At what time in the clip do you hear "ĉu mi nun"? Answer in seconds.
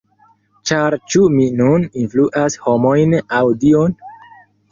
1.13-1.85